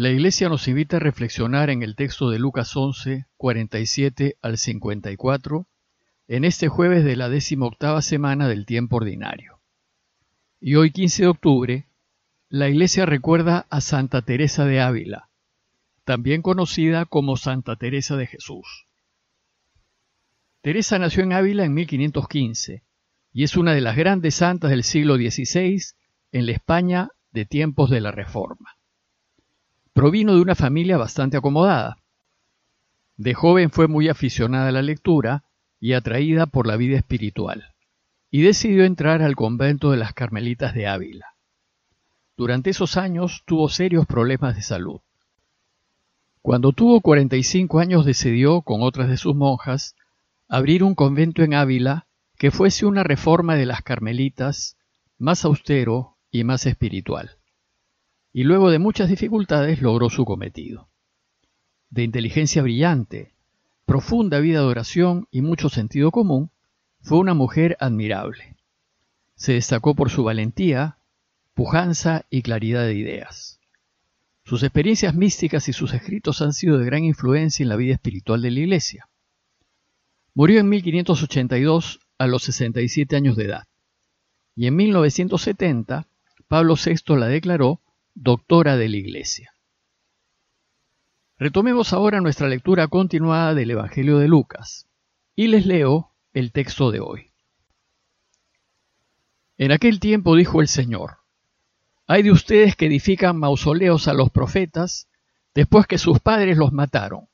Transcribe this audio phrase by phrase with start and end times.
[0.00, 5.66] La Iglesia nos invita a reflexionar en el texto de Lucas 11, 47 al 54,
[6.28, 9.58] en este jueves de la decimoctava semana del tiempo ordinario.
[10.60, 11.88] Y hoy 15 de octubre,
[12.48, 15.30] la Iglesia recuerda a Santa Teresa de Ávila,
[16.04, 18.86] también conocida como Santa Teresa de Jesús.
[20.60, 22.84] Teresa nació en Ávila en 1515
[23.32, 25.82] y es una de las grandes santas del siglo XVI
[26.30, 28.77] en la España de tiempos de la Reforma.
[29.98, 31.98] Provino de una familia bastante acomodada.
[33.16, 35.42] De joven fue muy aficionada a la lectura
[35.80, 37.74] y atraída por la vida espiritual,
[38.30, 41.34] y decidió entrar al convento de las Carmelitas de Ávila.
[42.36, 45.00] Durante esos años tuvo serios problemas de salud.
[46.42, 49.96] Cuando tuvo 45 años decidió, con otras de sus monjas,
[50.46, 54.76] abrir un convento en Ávila que fuese una reforma de las Carmelitas
[55.18, 57.37] más austero y más espiritual
[58.38, 60.88] y luego de muchas dificultades logró su cometido.
[61.90, 63.34] De inteligencia brillante,
[63.84, 66.52] profunda vida de oración y mucho sentido común,
[67.00, 68.54] fue una mujer admirable.
[69.34, 70.98] Se destacó por su valentía,
[71.54, 73.58] pujanza y claridad de ideas.
[74.44, 78.40] Sus experiencias místicas y sus escritos han sido de gran influencia en la vida espiritual
[78.40, 79.08] de la Iglesia.
[80.34, 83.66] Murió en 1582 a los 67 años de edad,
[84.54, 86.06] y en 1970
[86.46, 87.80] Pablo VI la declaró
[88.20, 89.54] doctora de la Iglesia.
[91.38, 94.88] Retomemos ahora nuestra lectura continuada del Evangelio de Lucas
[95.36, 97.30] y les leo el texto de hoy.
[99.56, 101.18] En aquel tiempo dijo el Señor,
[102.08, 105.06] hay de ustedes que edifican mausoleos a los profetas
[105.54, 107.28] después que sus padres los mataron.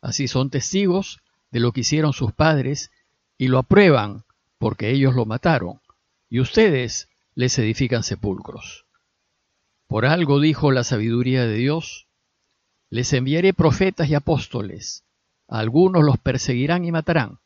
[0.00, 1.20] Así son testigos
[1.50, 2.90] de lo que hicieron sus padres
[3.36, 4.24] y lo aprueban
[4.56, 5.82] porque ellos lo mataron,
[6.30, 8.87] y ustedes les edifican sepulcros.
[9.88, 12.06] Por algo dijo la sabiduría de Dios,
[12.90, 15.04] les enviaré profetas y apóstoles,
[15.48, 17.38] algunos los perseguirán y matarán.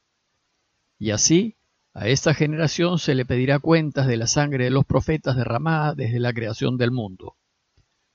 [0.98, 1.54] Y así,
[1.94, 6.18] a esta generación se le pedirá cuentas de la sangre de los profetas derramada desde
[6.18, 7.36] la creación del mundo,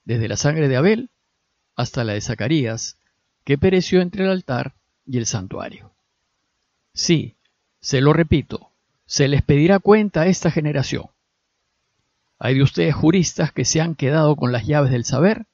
[0.04, 1.10] desde la sangre de Abel
[1.78, 2.98] hasta la de Zacarías,
[3.46, 4.74] que pereció entre el altar
[5.06, 5.92] y el santuario.
[6.94, 7.36] Sí,
[7.80, 8.72] se lo repito,
[9.06, 11.06] se les pedirá cuenta a esta generación.
[12.40, 15.48] Hay de ustedes juristas que se han quedado con las llaves del saber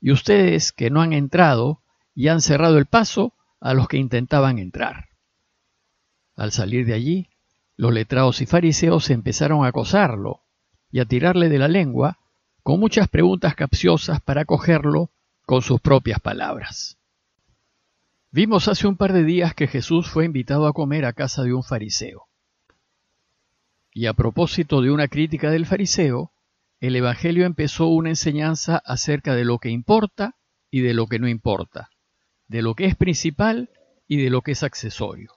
[0.00, 1.82] y ustedes que no han entrado
[2.14, 5.08] y han cerrado el paso a los que intentaban entrar.
[6.36, 7.28] Al salir de allí,
[7.76, 10.40] los letrados y fariseos empezaron a acosarlo
[10.90, 12.18] y a tirarle de la lengua
[12.62, 15.10] con muchas preguntas capciosas para cogerlo
[15.44, 16.98] con sus propias palabras.
[18.30, 21.54] Vimos hace un par de días que Jesús fue invitado a comer a casa de
[21.54, 22.25] un fariseo.
[23.98, 26.30] Y a propósito de una crítica del fariseo,
[26.80, 30.34] el Evangelio empezó una enseñanza acerca de lo que importa
[30.70, 31.88] y de lo que no importa,
[32.46, 33.70] de lo que es principal
[34.06, 35.32] y de lo que es accesorio.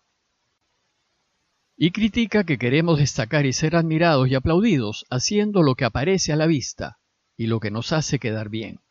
[1.77, 6.35] Y critica que queremos destacar y ser admirados y aplaudidos haciendo lo que aparece a
[6.35, 6.99] la vista
[7.37, 8.81] y lo que nos hace quedar bien,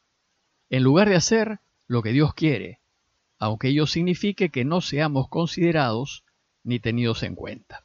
[0.70, 2.78] en lugar de hacer lo que Dios quiere,
[3.38, 6.24] aunque ello signifique que no seamos considerados
[6.64, 7.84] ni tenidos en cuenta.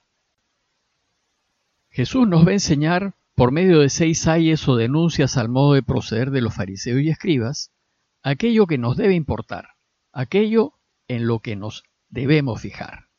[1.93, 5.83] Jesús nos va a enseñar, por medio de seis ayes o denuncias al modo de
[5.83, 7.71] proceder de los fariseos y escribas,
[8.23, 9.75] aquello que nos debe importar,
[10.11, 10.73] aquello
[11.07, 13.09] en lo que nos debemos fijar.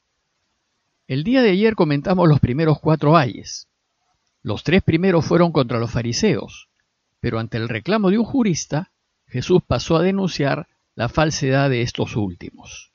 [1.06, 3.68] El día de ayer comentamos los primeros cuatro ayes.
[4.42, 6.68] Los tres primeros fueron contra los fariseos,
[7.20, 8.90] pero ante el reclamo de un jurista,
[9.28, 12.92] Jesús pasó a denunciar la falsedad de estos últimos.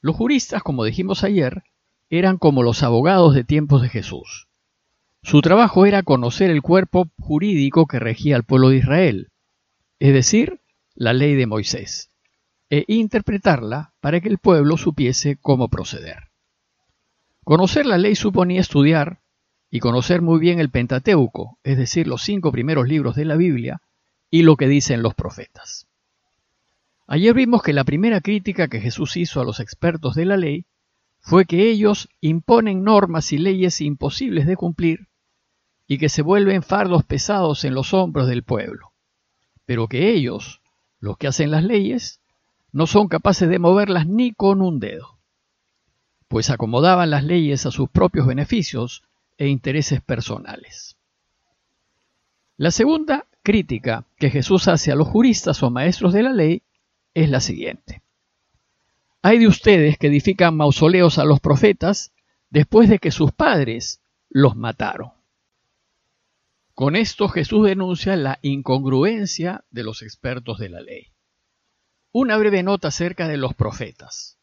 [0.00, 1.62] Los juristas, como dijimos ayer,
[2.10, 4.48] eran como los abogados de tiempos de Jesús.
[5.24, 9.30] Su trabajo era conocer el cuerpo jurídico que regía al pueblo de Israel,
[9.98, 10.60] es decir,
[10.94, 12.10] la ley de Moisés,
[12.68, 16.28] e interpretarla para que el pueblo supiese cómo proceder.
[17.42, 19.22] Conocer la ley suponía estudiar
[19.70, 23.80] y conocer muy bien el Pentateuco, es decir, los cinco primeros libros de la Biblia
[24.30, 25.86] y lo que dicen los profetas.
[27.06, 30.66] Ayer vimos que la primera crítica que Jesús hizo a los expertos de la ley
[31.20, 35.08] fue que ellos imponen normas y leyes imposibles de cumplir
[35.86, 38.92] y que se vuelven fardos pesados en los hombros del pueblo,
[39.66, 40.62] pero que ellos,
[41.00, 42.20] los que hacen las leyes,
[42.72, 45.18] no son capaces de moverlas ni con un dedo,
[46.28, 49.02] pues acomodaban las leyes a sus propios beneficios
[49.38, 50.96] e intereses personales.
[52.56, 56.62] La segunda crítica que Jesús hace a los juristas o maestros de la ley
[57.12, 58.02] es la siguiente.
[59.22, 62.12] Hay de ustedes que edifican mausoleos a los profetas
[62.50, 64.00] después de que sus padres
[64.30, 65.12] los mataron.
[66.74, 71.12] Con esto Jesús denuncia la incongruencia de los expertos de la ley.
[72.10, 74.40] Una breve nota acerca de los profetas.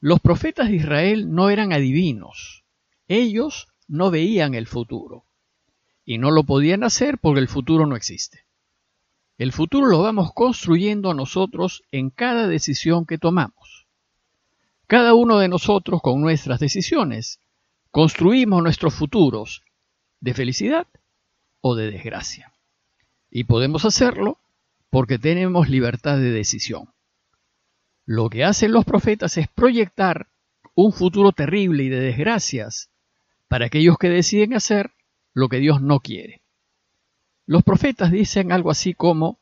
[0.00, 2.64] Los profetas de Israel no eran adivinos.
[3.08, 5.26] Ellos no veían el futuro.
[6.06, 8.46] Y no lo podían hacer porque el futuro no existe.
[9.36, 13.86] El futuro lo vamos construyendo nosotros en cada decisión que tomamos.
[14.86, 17.40] Cada uno de nosotros con nuestras decisiones
[17.90, 19.62] construimos nuestros futuros
[20.20, 20.86] de felicidad
[21.66, 22.52] o de desgracia.
[23.30, 24.38] Y podemos hacerlo
[24.90, 26.90] porque tenemos libertad de decisión.
[28.04, 30.28] Lo que hacen los profetas es proyectar
[30.74, 32.90] un futuro terrible y de desgracias
[33.48, 34.90] para aquellos que deciden hacer
[35.32, 36.42] lo que Dios no quiere.
[37.46, 39.40] Los profetas dicen algo así como,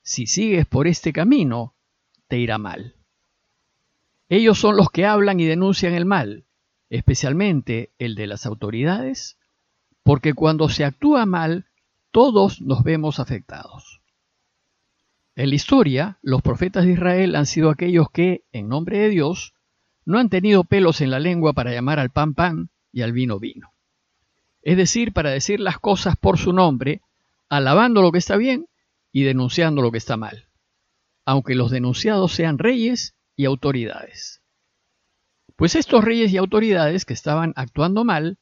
[0.00, 1.74] si sigues por este camino,
[2.28, 2.94] te irá mal.
[4.30, 6.46] Ellos son los que hablan y denuncian el mal,
[6.88, 9.37] especialmente el de las autoridades,
[10.08, 11.66] porque cuando se actúa mal,
[12.12, 14.00] todos nos vemos afectados.
[15.36, 19.52] En la historia, los profetas de Israel han sido aquellos que, en nombre de Dios,
[20.06, 23.38] no han tenido pelos en la lengua para llamar al pan pan y al vino
[23.38, 23.74] vino.
[24.62, 27.02] Es decir, para decir las cosas por su nombre
[27.50, 28.66] alabando lo que está bien
[29.12, 30.48] y denunciando lo que está mal,
[31.26, 34.40] aunque los denunciados sean reyes y autoridades.
[35.54, 38.38] Pues estos reyes y autoridades que estaban actuando mal,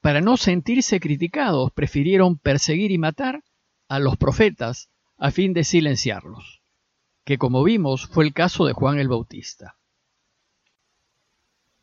[0.00, 3.42] para no sentirse criticados, prefirieron perseguir y matar
[3.88, 6.62] a los profetas a fin de silenciarlos,
[7.24, 9.76] que como vimos fue el caso de Juan el Bautista.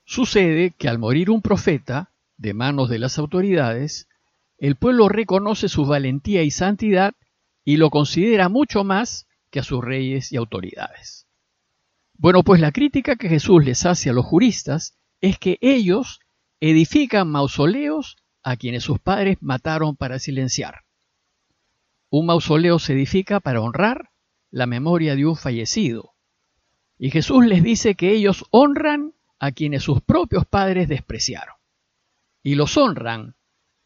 [0.06, 4.08] Sucede que al morir un profeta, de manos de las autoridades,
[4.58, 7.14] el pueblo reconoce su valentía y santidad
[7.64, 11.28] y lo considera mucho más que a sus reyes y autoridades.
[12.18, 16.20] Bueno, pues la crítica que Jesús les hace a los juristas es que ellos
[16.60, 20.84] edifican mausoleos a quienes sus padres mataron para silenciar.
[22.10, 24.12] Un mausoleo se edifica para honrar
[24.52, 26.14] la memoria de un fallecido.
[26.98, 31.56] Y Jesús les dice que ellos honran a quienes sus propios padres despreciaron.
[32.42, 33.36] Y los honran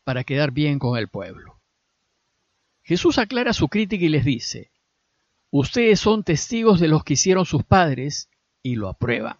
[0.04, 1.60] para quedar bien con el pueblo.
[2.84, 4.72] Jesús aclara su crítica y les dice,
[5.52, 8.30] ustedes son testigos de los que hicieron sus padres
[8.62, 9.38] y lo aprueban.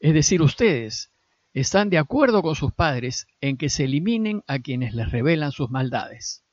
[0.00, 1.10] Es decir, ustedes
[1.60, 5.70] están de acuerdo con sus padres en que se eliminen a quienes les revelan sus
[5.70, 6.44] maldades.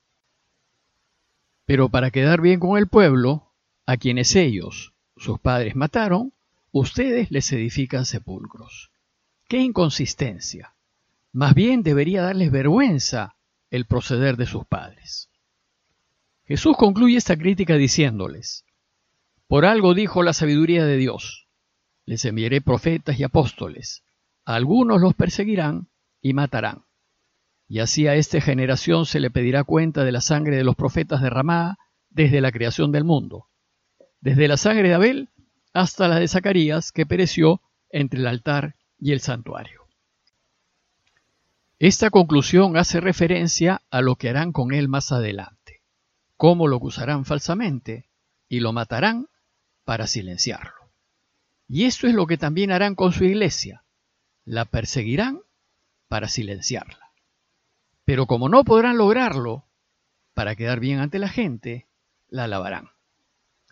[1.66, 3.52] Pero para quedar bien con el pueblo,
[3.86, 6.34] a quienes ellos, sus padres, mataron,
[6.72, 8.92] ustedes les edifican sepulcros.
[9.48, 10.75] ¡Qué inconsistencia!
[11.31, 13.36] Más bien debería darles vergüenza
[13.69, 15.30] el proceder de sus padres.
[16.46, 18.66] Jesús concluye esta crítica diciéndoles,
[19.48, 21.48] Por algo dijo la sabiduría de Dios,
[22.06, 24.05] les enviaré profetas y apóstoles,
[24.46, 25.90] algunos los perseguirán
[26.22, 26.86] y matarán,
[27.68, 31.22] y así a esta generación se le pedirá cuenta de la sangre de los profetas
[31.22, 31.78] derramada
[32.10, 33.48] desde la creación del mundo,
[34.22, 35.30] desde la sangre de Abel
[35.74, 39.82] hasta la de Zacarías que pereció entre el altar y el santuario.
[41.80, 45.82] Esta conclusión hace referencia a lo que harán con él más adelante,
[46.38, 48.10] cómo lo acusarán falsamente
[48.48, 49.28] y lo matarán
[49.84, 50.72] para silenciarlo.
[51.68, 53.85] Y esto es lo que también harán con su iglesia,
[54.46, 55.42] la perseguirán
[56.08, 57.12] para silenciarla.
[58.06, 59.66] Pero como no podrán lograrlo,
[60.34, 61.88] para quedar bien ante la gente,
[62.30, 62.90] la alabarán.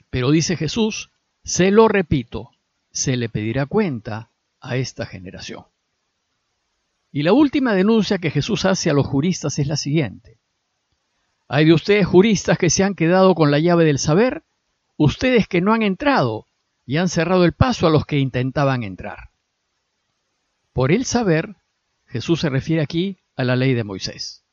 [0.09, 1.11] Pero dice Jesús,
[1.43, 2.51] se lo repito,
[2.91, 5.65] se le pedirá cuenta a esta generación.
[7.11, 10.39] Y la última denuncia que Jesús hace a los juristas es la siguiente.
[11.47, 14.43] Hay de ustedes juristas que se han quedado con la llave del saber,
[14.97, 16.47] ustedes que no han entrado
[16.85, 19.32] y han cerrado el paso a los que intentaban entrar.
[20.73, 21.55] Por el saber,
[22.07, 24.43] Jesús se refiere aquí a la ley de Moisés.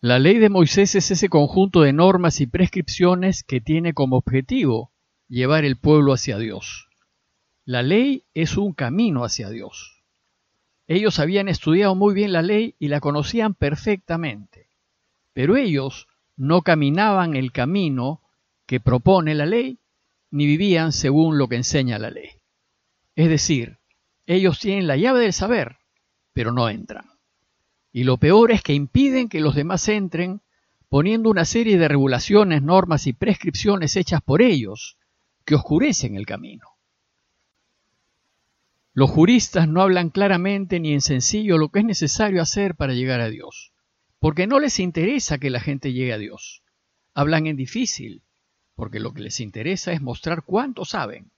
[0.00, 4.92] La ley de Moisés es ese conjunto de normas y prescripciones que tiene como objetivo
[5.28, 6.88] llevar el pueblo hacia Dios.
[7.64, 10.04] La ley es un camino hacia Dios.
[10.86, 14.68] Ellos habían estudiado muy bien la ley y la conocían perfectamente,
[15.32, 16.06] pero ellos
[16.36, 18.20] no caminaban el camino
[18.66, 19.80] que propone la ley,
[20.30, 22.28] ni vivían según lo que enseña la ley.
[23.16, 23.78] Es decir,
[24.26, 25.76] ellos tienen la llave del saber,
[26.32, 27.06] pero no entran.
[27.92, 30.42] Y lo peor es que impiden que los demás entren
[30.88, 34.98] poniendo una serie de regulaciones, normas y prescripciones hechas por ellos
[35.44, 36.66] que oscurecen el camino.
[38.92, 43.20] Los juristas no hablan claramente ni en sencillo lo que es necesario hacer para llegar
[43.20, 43.72] a Dios,
[44.18, 46.62] porque no les interesa que la gente llegue a Dios.
[47.14, 48.22] Hablan en difícil,
[48.74, 51.30] porque lo que les interesa es mostrar cuánto saben,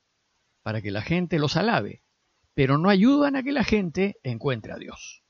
[0.62, 2.02] para que la gente los alabe,
[2.58, 5.22] pero no ayudan a que la gente encuentre a Dios.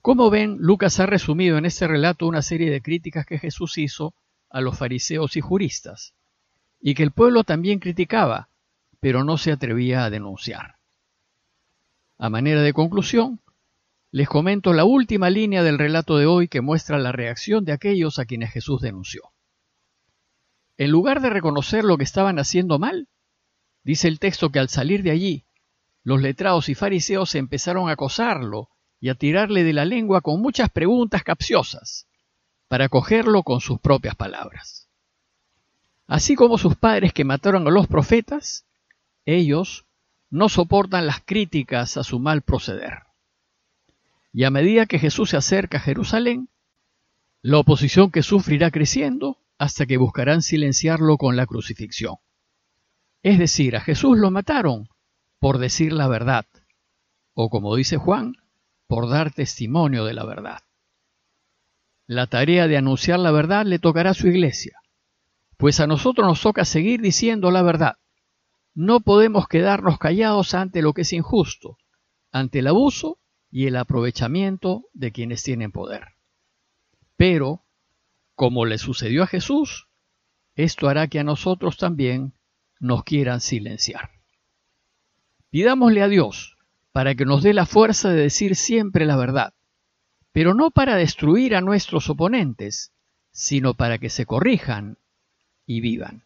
[0.00, 4.14] Como ven, Lucas ha resumido en este relato una serie de críticas que Jesús hizo
[4.48, 6.14] a los fariseos y juristas,
[6.80, 8.48] y que el pueblo también criticaba,
[9.00, 10.76] pero no se atrevía a denunciar.
[12.16, 13.42] A manera de conclusión,
[14.10, 18.18] les comento la última línea del relato de hoy que muestra la reacción de aquellos
[18.18, 19.24] a quienes Jesús denunció.
[20.78, 23.08] En lugar de reconocer lo que estaban haciendo mal,
[23.84, 25.44] dice el texto que al salir de allí,
[26.04, 28.68] los letrados y fariseos empezaron a acosarlo
[29.00, 32.06] y a tirarle de la lengua con muchas preguntas capciosas,
[32.68, 34.88] para cogerlo con sus propias palabras.
[36.06, 38.64] Así como sus padres que mataron a los profetas,
[39.26, 39.84] ellos
[40.30, 43.02] no soportan las críticas a su mal proceder.
[44.32, 46.48] Y a medida que Jesús se acerca a Jerusalén,
[47.42, 52.16] la oposición que sufrirá creciendo hasta que buscarán silenciarlo con la crucifixión.
[53.22, 54.88] Es decir, a Jesús lo mataron
[55.38, 56.46] por decir la verdad,
[57.34, 58.34] o como dice Juan,
[58.86, 60.60] por dar testimonio de la verdad.
[62.06, 64.80] La tarea de anunciar la verdad le tocará a su iglesia,
[65.56, 67.96] pues a nosotros nos toca seguir diciendo la verdad.
[68.74, 71.76] No podemos quedarnos callados ante lo que es injusto,
[72.32, 73.18] ante el abuso
[73.50, 76.14] y el aprovechamiento de quienes tienen poder.
[77.16, 77.64] Pero,
[78.34, 79.88] como le sucedió a Jesús,
[80.54, 82.34] esto hará que a nosotros también
[82.80, 84.17] nos quieran silenciar.
[85.50, 86.56] Pidámosle a Dios
[86.92, 89.54] para que nos dé la fuerza de decir siempre la verdad,
[90.32, 92.92] pero no para destruir a nuestros oponentes,
[93.30, 94.98] sino para que se corrijan
[95.66, 96.24] y vivan.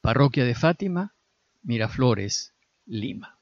[0.00, 1.14] Parroquia de Fátima,
[1.62, 2.54] Miraflores,
[2.86, 3.37] Lima.